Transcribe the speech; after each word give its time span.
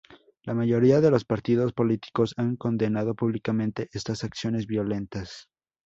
La 0.45 0.55
mayoría 0.55 0.99
de 0.99 1.11
los 1.11 1.25
partidos 1.25 1.73
políticos 1.73 2.33
han 2.37 2.55
condenado 2.55 3.13
públicamente 3.13 3.87
estas 3.93 4.23
acciones 4.23 4.65
violentas. 4.65 5.47